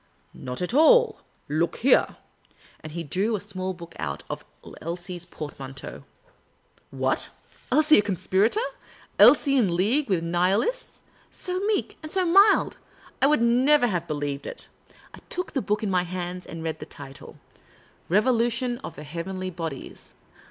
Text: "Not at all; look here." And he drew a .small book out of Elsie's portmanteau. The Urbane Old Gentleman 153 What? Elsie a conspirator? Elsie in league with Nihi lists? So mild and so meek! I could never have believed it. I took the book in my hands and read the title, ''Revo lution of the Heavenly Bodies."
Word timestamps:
"Not 0.49 0.63
at 0.63 0.73
all; 0.73 1.21
look 1.47 1.75
here." 1.75 2.17
And 2.79 2.93
he 2.93 3.03
drew 3.03 3.35
a 3.35 3.39
.small 3.39 3.71
book 3.75 3.93
out 3.99 4.23
of 4.31 4.43
Elsie's 4.81 5.27
portmanteau. 5.27 6.01
The 6.91 6.97
Urbane 6.97 7.07
Old 7.07 7.17
Gentleman 7.19 7.65
153 7.69 7.69
What? 7.69 7.77
Elsie 7.77 7.99
a 7.99 8.01
conspirator? 8.01 8.75
Elsie 9.19 9.57
in 9.57 9.75
league 9.75 10.09
with 10.09 10.23
Nihi 10.23 10.57
lists? 10.57 11.03
So 11.29 11.53
mild 11.59 11.93
and 12.01 12.11
so 12.11 12.25
meek! 12.25 12.77
I 13.21 13.27
could 13.27 13.43
never 13.43 13.85
have 13.85 14.07
believed 14.07 14.47
it. 14.47 14.67
I 15.13 15.19
took 15.29 15.53
the 15.53 15.61
book 15.61 15.83
in 15.83 15.91
my 15.91 16.01
hands 16.01 16.47
and 16.47 16.63
read 16.63 16.79
the 16.79 16.87
title, 16.87 17.37
''Revo 18.09 18.35
lution 18.35 18.79
of 18.83 18.95
the 18.95 19.03
Heavenly 19.03 19.51
Bodies." 19.51 20.15